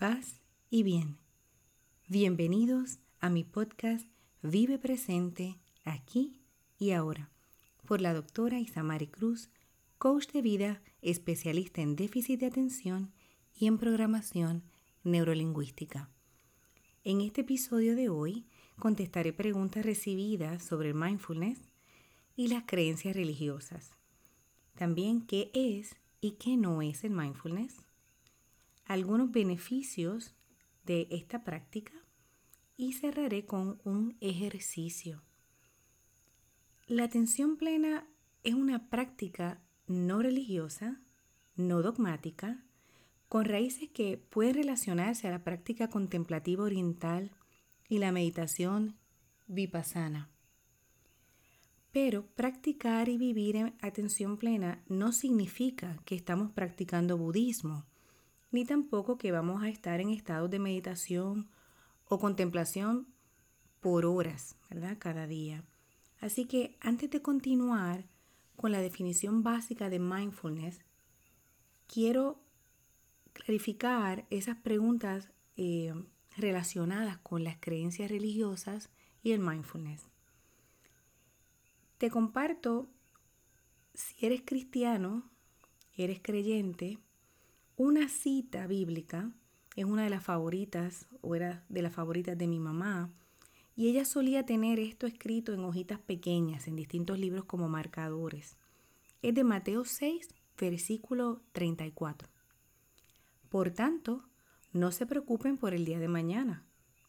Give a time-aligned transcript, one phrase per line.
[0.00, 0.40] paz
[0.70, 1.18] y bien.
[2.08, 4.08] Bienvenidos a mi podcast
[4.40, 6.40] Vive Presente, aquí
[6.78, 7.28] y ahora,
[7.84, 9.50] por la doctora Isamari Cruz,
[9.98, 13.12] coach de vida, especialista en déficit de atención
[13.54, 14.62] y en programación
[15.04, 16.08] neurolingüística.
[17.04, 18.46] En este episodio de hoy
[18.78, 21.58] contestaré preguntas recibidas sobre el mindfulness
[22.36, 23.90] y las creencias religiosas.
[24.76, 27.89] También qué es y qué no es el mindfulness
[28.90, 30.34] algunos beneficios
[30.84, 31.92] de esta práctica
[32.76, 35.22] y cerraré con un ejercicio.
[36.88, 38.08] La atención plena
[38.42, 41.00] es una práctica no religiosa,
[41.54, 42.64] no dogmática,
[43.28, 47.30] con raíces que pueden relacionarse a la práctica contemplativa oriental
[47.88, 48.98] y la meditación
[49.46, 50.32] vipassana.
[51.92, 57.86] Pero practicar y vivir en atención plena no significa que estamos practicando budismo
[58.50, 61.48] ni tampoco que vamos a estar en estados de meditación
[62.06, 63.06] o contemplación
[63.80, 64.96] por horas, ¿verdad?
[64.98, 65.64] Cada día.
[66.20, 68.04] Así que antes de continuar
[68.56, 70.80] con la definición básica de mindfulness,
[71.86, 72.42] quiero
[73.32, 75.94] clarificar esas preguntas eh,
[76.36, 78.90] relacionadas con las creencias religiosas
[79.22, 80.02] y el mindfulness.
[81.98, 82.88] Te comparto,
[83.94, 85.30] si eres cristiano,
[85.96, 86.98] eres creyente,
[87.82, 89.32] una cita bíblica
[89.74, 93.10] es una de las favoritas o era de las favoritas de mi mamá
[93.74, 98.58] y ella solía tener esto escrito en hojitas pequeñas en distintos libros como marcadores.
[99.22, 102.28] Es de Mateo 6, versículo 34.
[103.48, 104.28] Por tanto,
[104.74, 106.66] no se preocupen por el día de mañana,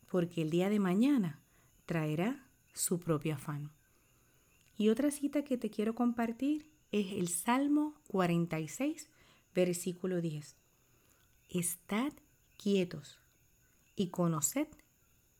[0.09, 1.42] porque el día de mañana
[1.86, 3.72] traerá su propio afán.
[4.77, 9.10] Y otra cita que te quiero compartir es el Salmo 46,
[9.54, 10.61] versículo 10.
[11.54, 12.14] Estad
[12.56, 13.20] quietos
[13.98, 14.70] y conoced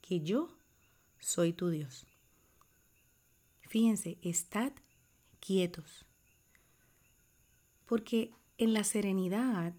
[0.02, 0.50] que yo
[1.20, 2.06] soy tu Dios.
[3.62, 4.74] Fíjense, estad
[5.40, 6.06] quietos.
[7.86, 9.74] Porque en la serenidad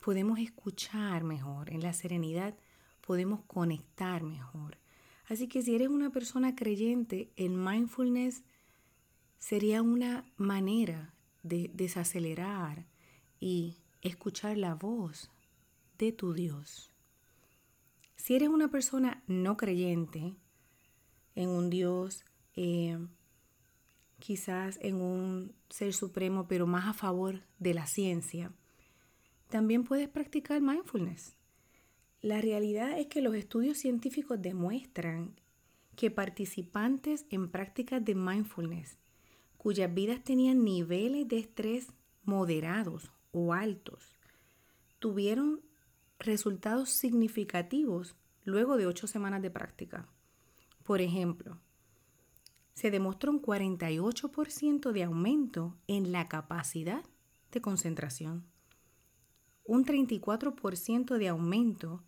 [0.00, 2.54] podemos escuchar mejor, en la serenidad
[3.00, 4.78] podemos conectar mejor.
[5.26, 8.44] Así que si eres una persona creyente, el mindfulness
[9.40, 12.86] sería una manera de desacelerar
[13.40, 15.30] y escuchar la voz
[15.98, 16.90] de tu Dios.
[18.16, 20.36] Si eres una persona no creyente
[21.34, 22.24] en un Dios,
[22.54, 22.98] eh,
[24.18, 28.52] quizás en un ser supremo, pero más a favor de la ciencia,
[29.48, 31.36] también puedes practicar mindfulness.
[32.20, 35.38] La realidad es que los estudios científicos demuestran
[35.94, 38.98] que participantes en prácticas de mindfulness
[39.56, 41.88] cuyas vidas tenían niveles de estrés
[42.22, 44.16] moderados o altos
[44.98, 45.60] tuvieron
[46.18, 50.08] resultados significativos luego de ocho semanas de práctica.
[50.82, 51.58] Por ejemplo,
[52.74, 57.04] se demostró un 48% de aumento en la capacidad
[57.50, 58.44] de concentración,
[59.64, 62.04] un 34% de aumento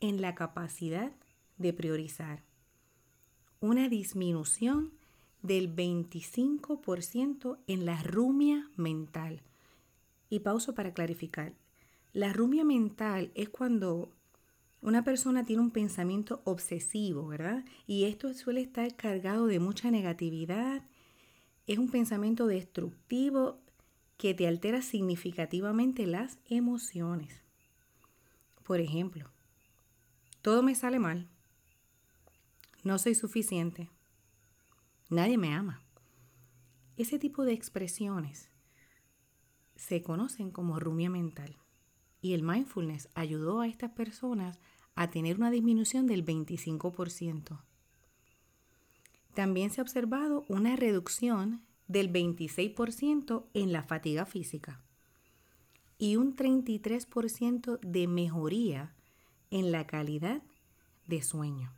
[0.00, 1.12] en la capacidad
[1.58, 2.44] de priorizar,
[3.60, 4.92] una disminución
[5.42, 9.42] del 25% en la rumia mental,
[10.30, 11.52] y pauso para clarificar.
[12.12, 14.12] La rumia mental es cuando
[14.80, 17.64] una persona tiene un pensamiento obsesivo, ¿verdad?
[17.86, 20.82] Y esto suele estar cargado de mucha negatividad.
[21.66, 23.58] Es un pensamiento destructivo
[24.16, 27.42] que te altera significativamente las emociones.
[28.64, 29.30] Por ejemplo,
[30.42, 31.28] todo me sale mal.
[32.82, 33.90] No soy suficiente.
[35.10, 35.82] Nadie me ama.
[36.96, 38.49] Ese tipo de expresiones
[39.80, 41.56] se conocen como rumia mental.
[42.20, 44.58] Y el mindfulness ayudó a estas personas
[44.94, 47.62] a tener una disminución del 25%.
[49.32, 54.82] También se ha observado una reducción del 26% en la fatiga física
[55.96, 58.94] y un 33% de mejoría
[59.50, 60.42] en la calidad
[61.06, 61.72] de sueño.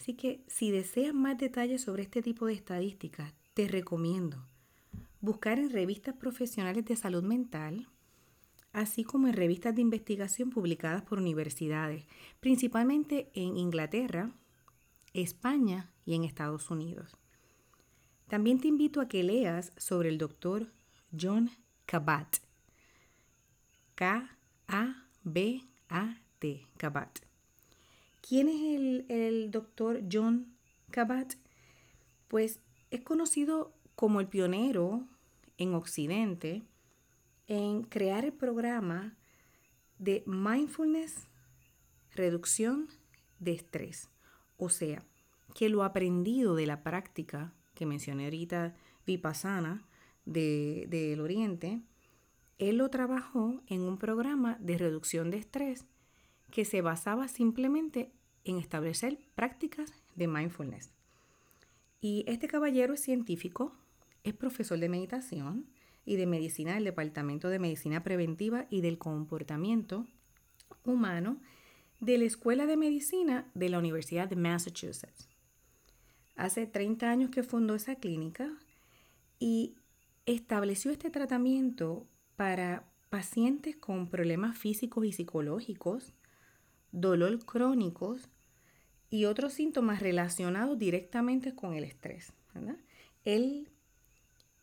[0.00, 4.44] Así que si deseas más detalles sobre este tipo de estadísticas, te recomiendo
[5.26, 7.88] buscar en revistas profesionales de salud mental,
[8.72, 12.06] así como en revistas de investigación publicadas por universidades,
[12.38, 14.30] principalmente en Inglaterra,
[15.12, 17.10] España y en Estados Unidos.
[18.28, 20.72] También te invito a que leas sobre el doctor
[21.18, 21.50] John
[21.86, 22.36] Kabat.
[23.96, 24.26] K-A-B-A-T,
[26.76, 27.18] Kabat.
[28.20, 30.54] ¿Quién es el, el doctor John
[30.92, 31.34] Kabat?
[32.28, 35.08] Pues es conocido como el pionero
[35.58, 36.62] en Occidente
[37.46, 39.16] en crear el programa
[39.98, 41.28] de mindfulness,
[42.10, 42.88] reducción
[43.38, 44.10] de estrés.
[44.56, 45.04] O sea,
[45.54, 48.74] que lo aprendido de la práctica que mencioné ahorita,
[49.06, 49.86] Vipassana,
[50.24, 51.82] del de, Oriente,
[52.58, 55.86] él lo trabajó en un programa de reducción de estrés
[56.50, 58.12] que se basaba simplemente
[58.44, 60.92] en establecer prácticas de mindfulness.
[62.00, 63.76] Y este caballero es científico,
[64.26, 65.66] es profesor de meditación
[66.04, 70.04] y de medicina del Departamento de Medicina Preventiva y del Comportamiento
[70.84, 71.40] Humano
[72.00, 75.28] de la Escuela de Medicina de la Universidad de Massachusetts.
[76.34, 78.52] Hace 30 años que fundó esa clínica
[79.38, 79.76] y
[80.26, 86.14] estableció este tratamiento para pacientes con problemas físicos y psicológicos,
[86.90, 88.28] dolor crónicos
[89.08, 92.32] y otros síntomas relacionados directamente con el estrés.
[93.24, 93.70] Él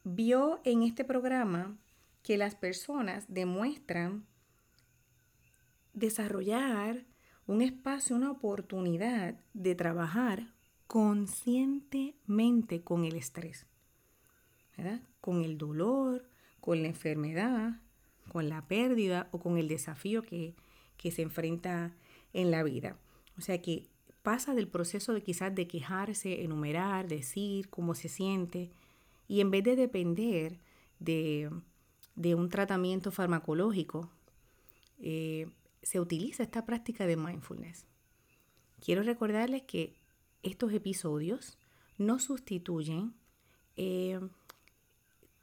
[0.03, 1.77] vio en este programa
[2.21, 4.25] que las personas demuestran
[5.93, 7.05] desarrollar
[7.45, 10.53] un espacio, una oportunidad de trabajar
[10.87, 13.65] conscientemente con el estrés,
[15.21, 16.29] con el dolor,
[16.59, 17.81] con la enfermedad,
[18.31, 20.55] con la pérdida o con el desafío que,
[20.97, 21.93] que se enfrenta
[22.31, 22.97] en la vida.
[23.37, 23.87] O sea que
[24.21, 28.71] pasa del proceso de quizás de quejarse, enumerar, decir cómo se siente,
[29.33, 30.59] y en vez de depender
[30.99, 31.49] de,
[32.35, 34.11] un tratamiento farmacológico,
[34.99, 35.49] eh,
[35.81, 37.87] se utiliza esta práctica de mindfulness.
[38.79, 39.95] Quiero recordarles que
[40.43, 41.57] estos episodios
[41.97, 43.15] no sustituyen
[43.75, 44.19] eh,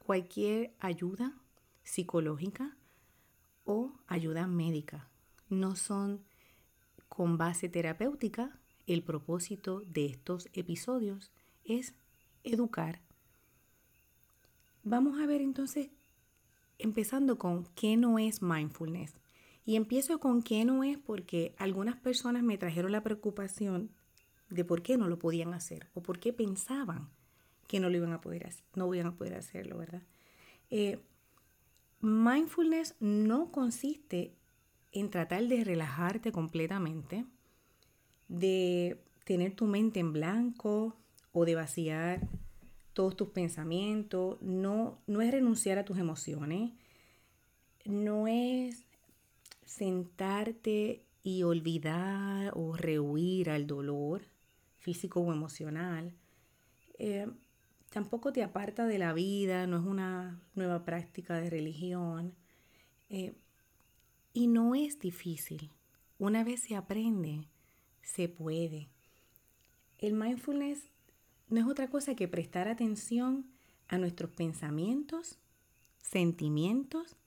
[0.05, 1.37] cualquier ayuda
[1.83, 2.77] psicológica
[3.65, 5.09] o ayuda médica.
[5.49, 6.23] No son
[7.09, 11.33] con base terapéutica, el propósito de estos episodios
[11.65, 11.93] es
[12.45, 13.01] educar.
[14.83, 15.89] Vamos a ver entonces,
[16.79, 19.13] empezando con qué no es mindfulness.
[19.63, 23.91] Y empiezo con qué no es porque algunas personas me trajeron la preocupación
[24.49, 27.09] de por qué no lo podían hacer o por qué pensaban
[27.67, 30.01] que no lo iban a poder hacer, no iban a poder hacerlo, ¿verdad?
[30.69, 30.99] Eh,
[32.01, 34.35] mindfulness no consiste
[34.91, 37.25] en tratar de relajarte completamente,
[38.27, 40.97] de tener tu mente en blanco
[41.31, 42.27] o de vaciar
[42.93, 46.73] todos tus pensamientos, no, no es renunciar a tus emociones,
[47.85, 48.85] no es
[49.65, 54.23] sentarte y olvidar o rehuir al dolor
[54.77, 56.13] físico o emocional.
[56.97, 57.27] Eh,
[57.89, 62.33] tampoco te aparta de la vida, no es una nueva práctica de religión.
[63.09, 63.33] Eh,
[64.33, 65.71] y no es difícil.
[66.17, 67.47] Una vez se aprende,
[68.01, 68.89] se puede.
[69.97, 70.89] El mindfulness
[71.51, 73.45] no es otra cosa que prestar atención
[73.89, 75.37] a nuestros pensamientos,
[76.01, 77.17] sentimientos,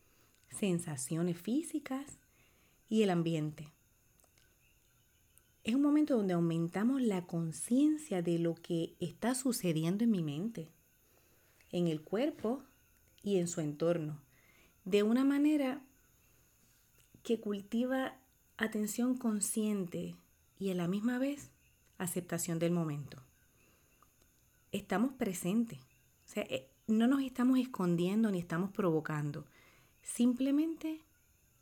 [0.49, 2.19] sensaciones físicas
[2.89, 3.71] y el ambiente.
[5.63, 10.71] Es un momento donde aumentamos la conciencia de lo que está sucediendo en mi mente,
[11.71, 12.63] en el cuerpo
[13.23, 14.23] y en su entorno,
[14.85, 15.83] de una manera
[17.23, 18.17] que cultiva
[18.57, 20.17] atención consciente
[20.59, 21.51] y a la misma vez
[21.99, 23.23] aceptación del momento.
[24.75, 29.47] Estamos presentes, o sea, eh, no nos estamos escondiendo ni estamos provocando,
[30.03, 31.05] simplemente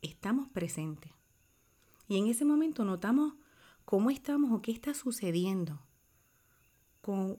[0.01, 1.11] estamos presentes.
[2.07, 3.35] Y en ese momento notamos
[3.85, 5.79] cómo estamos o qué está sucediendo.
[7.01, 7.37] Con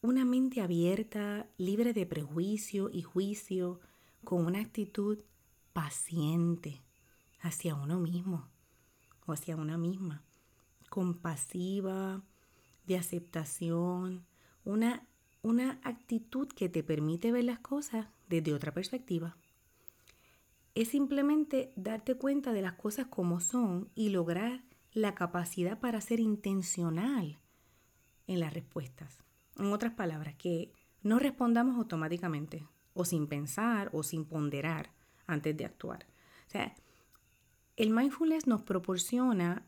[0.00, 3.80] una mente abierta, libre de prejuicio y juicio,
[4.22, 5.18] con una actitud
[5.72, 6.84] paciente
[7.40, 8.48] hacia uno mismo
[9.26, 10.22] o hacia una misma,
[10.88, 12.22] compasiva,
[12.86, 14.24] de aceptación,
[14.64, 15.04] una,
[15.46, 19.36] una actitud que te permite ver las cosas desde otra perspectiva.
[20.74, 26.18] Es simplemente darte cuenta de las cosas como son y lograr la capacidad para ser
[26.18, 27.38] intencional
[28.26, 29.22] en las respuestas.
[29.56, 30.72] En otras palabras, que
[31.02, 34.90] no respondamos automáticamente o sin pensar o sin ponderar
[35.28, 36.08] antes de actuar.
[36.48, 36.74] O sea,
[37.76, 39.64] el mindfulness nos proporciona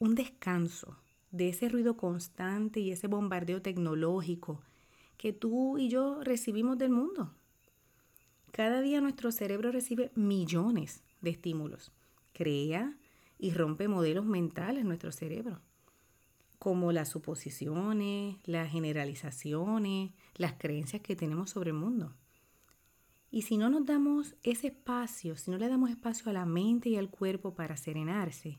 [0.00, 0.98] un descanso
[1.30, 4.60] de ese ruido constante y ese bombardeo tecnológico
[5.22, 7.32] que tú y yo recibimos del mundo.
[8.50, 11.92] Cada día nuestro cerebro recibe millones de estímulos.
[12.32, 12.98] Crea
[13.38, 15.60] y rompe modelos mentales en nuestro cerebro,
[16.58, 22.16] como las suposiciones, las generalizaciones, las creencias que tenemos sobre el mundo.
[23.30, 26.88] Y si no nos damos ese espacio, si no le damos espacio a la mente
[26.88, 28.58] y al cuerpo para serenarse,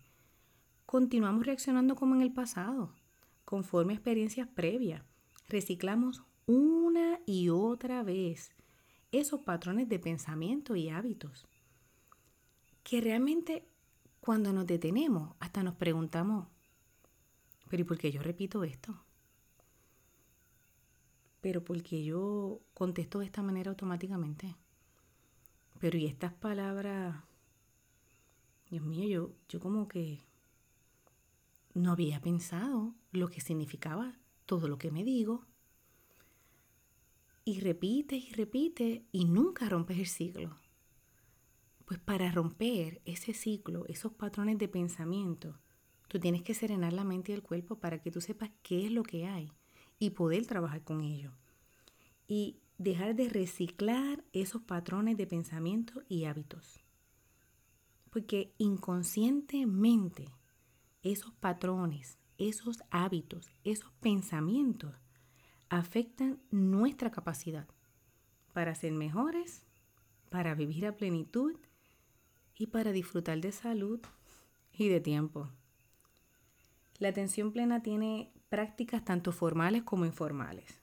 [0.86, 2.96] continuamos reaccionando como en el pasado,
[3.43, 5.03] conforme a experiencias previas.
[5.50, 8.51] Reciclamos una y otra vez
[9.12, 11.47] esos patrones de pensamiento y hábitos
[12.83, 13.65] que realmente
[14.19, 16.47] cuando nos detenemos, hasta nos preguntamos,
[17.69, 18.95] pero ¿y por qué yo repito esto?
[21.41, 24.55] Pero ¿por qué yo contesto de esta manera automáticamente?
[25.79, 27.15] Pero ¿y estas palabras?
[28.69, 30.21] Dios mío, yo, yo como que
[31.73, 35.45] no había pensado lo que significaba todo lo que me digo.
[37.45, 40.55] Y repites y repites y nunca rompes el ciclo.
[41.85, 45.59] Pues para romper ese ciclo, esos patrones de pensamiento,
[46.07, 48.91] tú tienes que serenar la mente y el cuerpo para que tú sepas qué es
[48.91, 49.51] lo que hay
[50.00, 51.31] y poder trabajar con ello.
[52.27, 56.79] Y dejar de reciclar esos patrones de pensamiento y hábitos.
[58.09, 60.29] Porque inconscientemente
[61.01, 64.95] esos patrones, esos hábitos, esos pensamientos
[65.77, 67.68] afectan nuestra capacidad
[68.53, 69.65] para ser mejores,
[70.30, 71.56] para vivir a plenitud
[72.56, 74.00] y para disfrutar de salud
[74.72, 75.50] y de tiempo.
[77.00, 80.80] La atención plena tiene prácticas tanto formales como informales,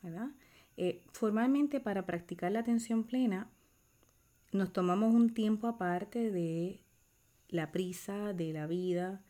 [0.77, 3.49] eh, formalmente para practicar la atención plena
[4.53, 6.83] nos tomamos un tiempo aparte de
[7.49, 9.23] la prisa de la vida,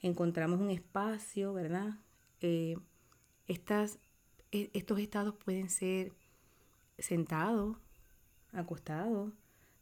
[0.00, 1.98] encontramos un espacio, ¿verdad?
[2.40, 2.76] Eh,
[3.48, 3.98] estas,
[4.50, 6.12] estos estados pueden ser
[6.98, 7.76] sentados,
[8.52, 9.32] acostados,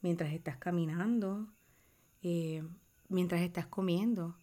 [0.02, 1.48] mientras estás caminando,
[2.22, 2.62] eh,
[3.08, 4.36] mientras estás comiendo.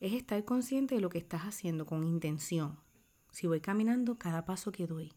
[0.00, 2.78] Es estar consciente de lo que estás haciendo con intención.
[3.30, 5.12] Si voy caminando, cada paso que doy,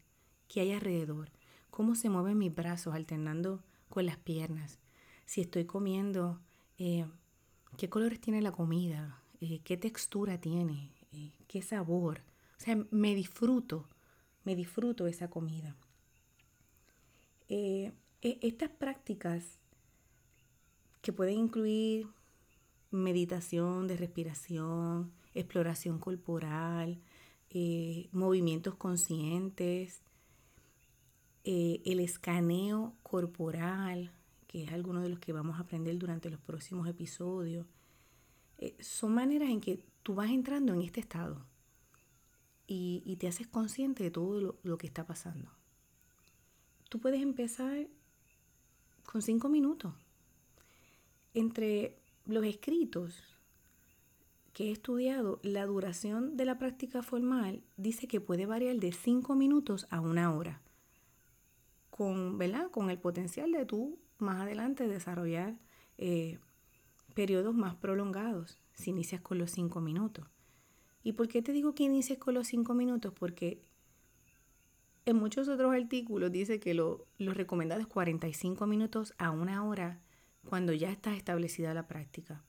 [0.48, 1.30] qué hay alrededor,
[1.70, 4.78] cómo se mueven mis brazos alternando con las piernas.
[5.26, 6.40] Si estoy comiendo,
[6.78, 7.06] eh,
[7.76, 10.92] qué colores tiene la comida, eh, qué textura tiene,
[11.46, 12.22] qué sabor.
[12.58, 13.88] O sea, me disfruto,
[14.46, 15.76] me disfruto esa comida.
[17.48, 19.58] E, estas prácticas
[21.02, 22.06] que pueden incluir
[22.90, 26.98] meditación de respiración, exploración corporal,
[27.50, 30.00] eh, movimientos conscientes,
[31.44, 34.12] eh, el escaneo corporal,
[34.46, 37.66] que es alguno de los que vamos a aprender durante los próximos episodios.
[38.58, 41.44] Eh, son maneras en que tú vas entrando en este estado
[42.66, 45.50] y, te haces consciente de todo lo que está pasando.
[46.88, 47.86] Tú puedes empezar
[49.04, 49.94] con cinco minutos
[51.36, 53.22] entre los escritos
[54.54, 59.34] que he estudiado, la duración de la práctica formal dice que puede variar de 5
[59.34, 60.62] minutos a una hora,
[61.90, 62.70] con, ¿verdad?
[62.70, 65.58] con el potencial de tú más adelante desarrollar
[65.98, 66.38] eh,
[67.12, 70.26] periodos más prolongados si inicias con los 5 minutos.
[71.06, 73.14] ¿Y por qué te digo que inicies con los 5 minutos?
[73.16, 73.62] Porque
[75.04, 80.00] en muchos otros artículos dice que lo, lo recomendado es 45 minutos a una hora
[80.48, 82.42] cuando ya está establecida la práctica.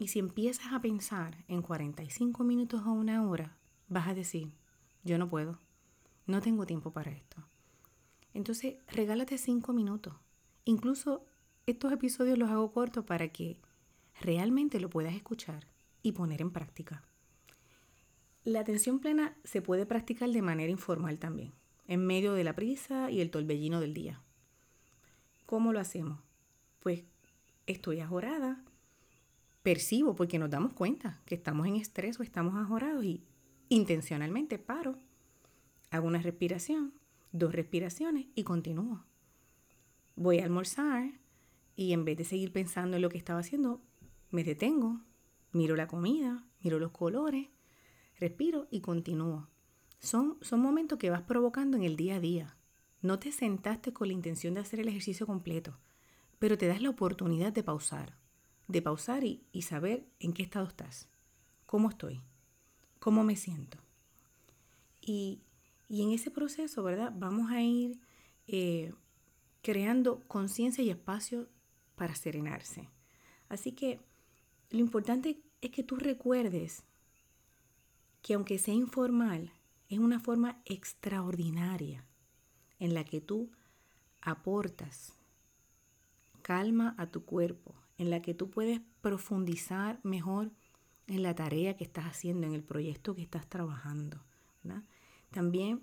[0.00, 4.50] Y si empiezas a pensar en 45 minutos o una hora, vas a decir,
[5.04, 5.60] yo no puedo,
[6.26, 7.36] no tengo tiempo para esto.
[8.34, 10.14] Entonces, regálate 5 minutos.
[10.64, 11.24] Incluso
[11.66, 13.60] estos episodios los hago cortos para que
[14.20, 15.68] realmente lo puedas escuchar
[16.02, 17.04] y poner en práctica.
[18.44, 21.52] La atención plena se puede practicar de manera informal también,
[21.86, 24.22] en medio de la prisa y el torbellino del día.
[25.46, 26.20] ¿Cómo lo hacemos?
[26.80, 27.04] pues
[27.66, 28.64] estoy ajorada,
[29.62, 33.22] percibo porque nos damos cuenta que estamos en estrés o estamos ajorados y
[33.68, 34.96] intencionalmente paro,
[35.90, 36.92] hago una respiración,
[37.32, 39.04] dos respiraciones y continúo.
[40.16, 41.12] Voy a almorzar
[41.76, 43.80] y en vez de seguir pensando en lo que estaba haciendo,
[44.30, 45.00] me detengo,
[45.52, 47.48] miro la comida, miro los colores,
[48.20, 49.48] respiro y continúo.
[49.98, 52.56] Son, son momentos que vas provocando en el día a día.
[53.02, 55.78] No te sentaste con la intención de hacer el ejercicio completo
[56.40, 58.16] pero te das la oportunidad de pausar,
[58.66, 61.06] de pausar y, saber en qué estado estás,
[61.66, 62.22] cómo estoy,
[62.98, 63.78] cómo me siento.
[65.00, 65.42] Y,
[65.90, 67.12] en ese proceso, ¿verdad?
[67.14, 68.00] Vamos a ir
[68.46, 68.94] eh,
[69.60, 71.48] creando conciencia y espacio
[71.94, 72.88] para serenarse.
[73.48, 74.00] Así que
[74.70, 76.84] lo importante es que tú recuerdes
[78.22, 79.52] que aunque sea informal,
[79.88, 82.04] es una forma extraordinaria
[82.78, 83.50] en la que tú
[84.20, 85.14] aportas
[86.42, 90.50] calma a tu cuerpo, en la que tú puedes profundizar mejor
[91.06, 94.22] en la tarea que estás haciendo, en el proyecto que estás trabajando.
[95.30, 95.82] También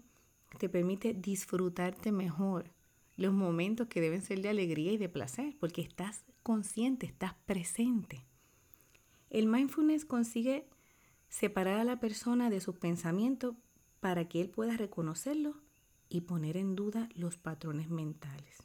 [0.57, 2.71] te permite disfrutarte mejor
[3.17, 8.25] los momentos que deben ser de alegría y de placer, porque estás consciente, estás presente.
[9.29, 10.67] El mindfulness consigue
[11.29, 13.55] separar a la persona de sus pensamientos
[13.99, 15.55] para que él pueda reconocerlos
[16.09, 18.57] y poner en duda los patrones mentales.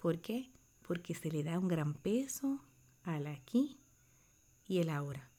[0.00, 0.50] ¿Por qué?
[0.86, 2.60] porque se le da un gran peso
[3.02, 3.78] al aquí
[4.66, 5.30] y el ahora.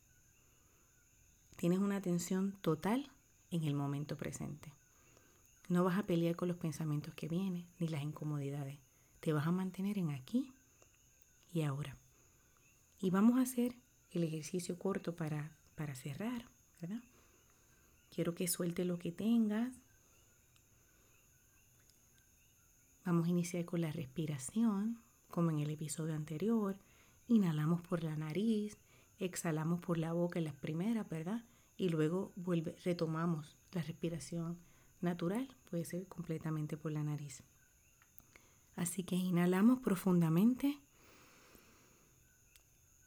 [1.55, 3.11] Tienes una atención total
[3.51, 4.73] en el momento presente.
[5.69, 8.77] No vas a pelear con los pensamientos que vienen ni las incomodidades.
[9.19, 10.51] Te vas a mantener en aquí
[11.53, 11.97] y ahora.
[12.99, 13.75] Y vamos a hacer
[14.11, 16.49] el ejercicio corto para, para cerrar,
[16.81, 17.03] ¿verdad?
[18.09, 19.73] Quiero que suelte lo que tengas.
[23.03, 26.79] Vamos a iniciar con la respiración, como en el episodio anterior.
[27.27, 28.77] Inhalamos por la nariz,
[29.19, 31.43] exhalamos por la boca en las primeras, ¿verdad?
[31.77, 34.57] Y luego vuelve, retomamos la respiración
[35.01, 37.43] natural, puede ser completamente por la nariz.
[38.75, 40.79] Así que inhalamos profundamente,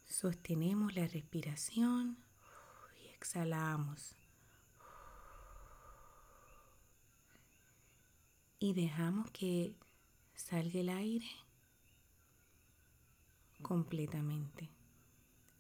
[0.04, 2.18] sostenemos la respiración
[3.28, 4.14] exhalamos.
[8.58, 9.75] Y dejamos que
[10.35, 11.26] salga el aire
[13.61, 14.70] completamente.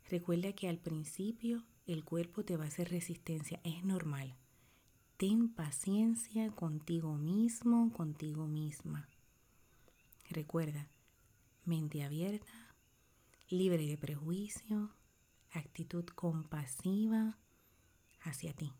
[0.08, 4.34] Recuerda que al principio el cuerpo te va a hacer resistencia, es normal.
[5.18, 9.06] Ten paciencia contigo mismo, contigo misma.
[10.30, 10.88] Recuerda,
[11.66, 12.74] mente abierta,
[13.50, 14.90] libre de prejuicio,
[15.50, 17.36] actitud compasiva
[18.28, 18.72] hacia ti.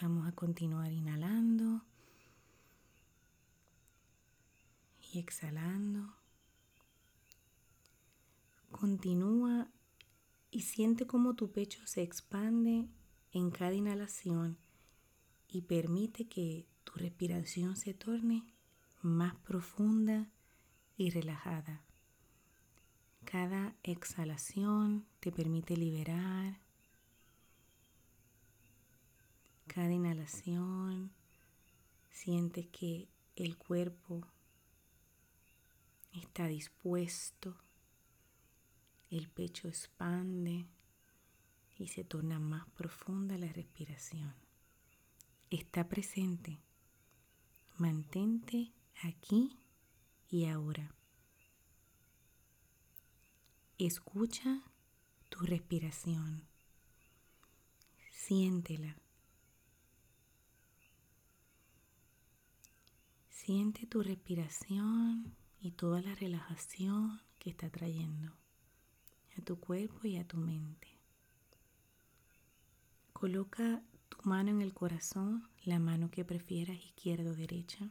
[0.00, 1.82] Vamos a continuar inhalando
[5.12, 6.14] y exhalando.
[8.70, 9.70] Continúa
[10.50, 12.88] y siente cómo tu pecho se expande
[13.32, 14.58] en cada inhalación
[15.48, 18.44] y permite que tu respiración se torne
[19.02, 20.30] más profunda
[20.96, 21.82] y relajada.
[23.30, 26.58] Cada exhalación te permite liberar.
[29.68, 31.12] Cada inhalación
[32.10, 34.26] siente que el cuerpo
[36.12, 37.54] está dispuesto
[39.10, 40.66] el pecho expande
[41.78, 44.34] y se torna más profunda la respiración.
[45.50, 46.58] Está presente.
[47.78, 48.72] Mantente
[49.04, 49.56] aquí
[50.28, 50.92] y ahora.
[53.80, 54.62] Escucha
[55.30, 56.46] tu respiración.
[58.12, 58.94] Siéntela.
[63.30, 68.34] Siente tu respiración y toda la relajación que está trayendo
[69.38, 70.98] a tu cuerpo y a tu mente.
[73.14, 77.88] Coloca tu mano en el corazón, la mano que prefieras, izquierda o derecha.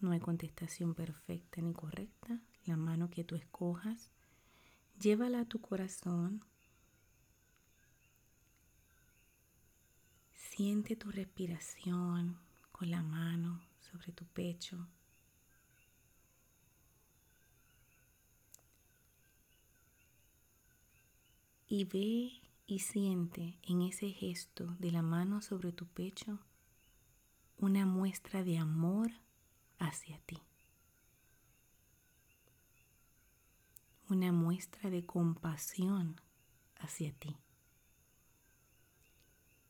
[0.00, 2.40] No hay contestación perfecta ni correcta.
[2.64, 4.11] La mano que tú escojas,
[5.02, 6.44] llévala a tu corazón.
[10.34, 12.38] Siente tu respiración
[12.70, 14.86] con la mano sobre tu pecho.
[21.74, 26.38] y ve y siente en ese gesto de la mano sobre tu pecho
[27.56, 29.10] una muestra de amor
[29.78, 30.42] hacia ti.
[34.12, 36.20] Una muestra de compasión
[36.76, 37.34] hacia ti.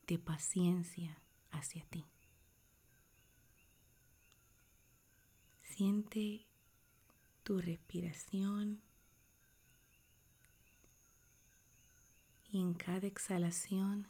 [0.05, 1.17] De paciencia
[1.49, 2.03] hacia ti.
[5.61, 6.45] Siente
[7.43, 8.81] tu respiración
[12.51, 14.09] y en cada exhalación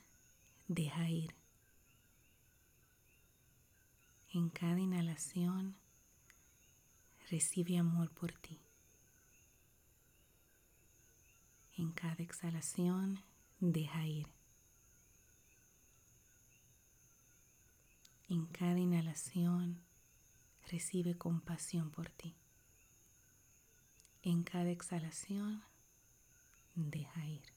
[0.68, 1.36] deja ir.
[4.32, 5.76] En cada inhalación
[7.30, 8.60] recibe amor por ti.
[11.76, 13.20] En cada exhalación
[13.60, 14.28] deja ir.
[18.30, 19.82] En cada inhalación
[20.70, 22.36] recibe compasión por ti.
[24.22, 25.64] En cada exhalación
[26.76, 27.53] deja ir.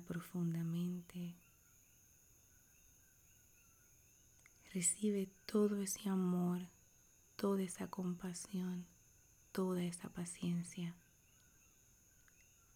[0.00, 1.34] Profundamente.
[4.72, 6.60] Recibe todo ese amor,
[7.36, 8.86] toda esa compasión,
[9.52, 10.94] toda esa paciencia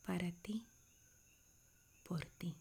[0.06, 0.66] para ti,
[2.04, 2.56] por ti.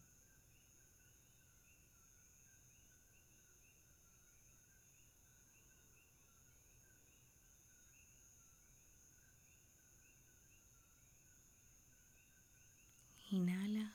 [13.32, 13.92] Inhala.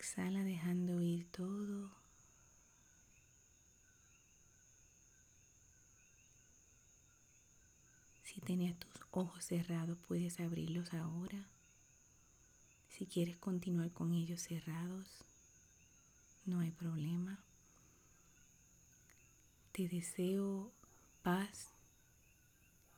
[0.00, 1.90] Exhala dejando ir todo.
[8.22, 11.46] Si tenías tus ojos cerrados, puedes abrirlos ahora.
[12.88, 15.06] Si quieres continuar con ellos cerrados,
[16.46, 17.38] no hay problema.
[19.72, 20.72] Te deseo
[21.22, 21.74] paz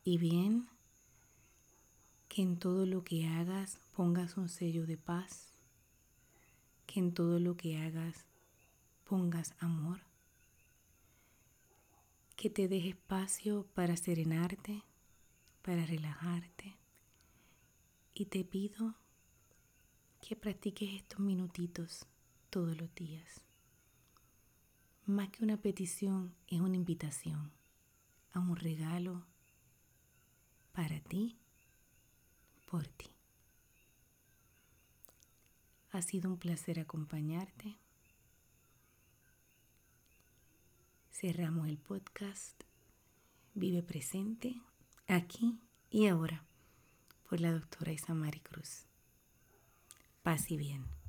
[0.05, 0.69] y bien,
[2.29, 5.52] que en todo lo que hagas pongas un sello de paz,
[6.93, 8.27] que en todo lo que hagas
[9.05, 10.01] pongas amor,
[12.37, 14.83] que te deje espacio para serenarte,
[15.63, 16.77] para relajarte
[18.13, 18.95] y te pido
[20.21, 22.07] que practiques estos minutitos
[22.51, 23.43] todos los días.
[25.07, 27.53] Más que una petición, es una invitación
[28.33, 29.25] a un regalo
[30.73, 31.39] para ti,
[32.71, 33.12] por ti.
[35.93, 37.77] Ha sido un placer acompañarte.
[41.11, 42.63] Cerramos el podcast.
[43.55, 44.63] Vive presente,
[45.07, 46.45] aquí y ahora,
[47.29, 48.87] por la doctora Isamari Cruz.
[50.23, 51.02] Paz y bien.